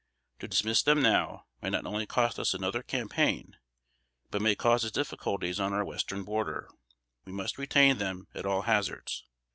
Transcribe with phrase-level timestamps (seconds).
[0.39, 3.55] To dismiss them now, might not only cost us another campaign,
[4.31, 6.71] but may cause us difficulties on our western border.
[7.25, 9.25] We must retain them at all hazards.